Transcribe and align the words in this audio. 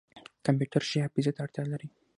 کمپیوټر 0.45 0.81
ښې 0.89 0.99
حافظې 1.05 1.31
ته 1.35 1.39
اړتیا 1.45 1.63
لري. 1.71 1.87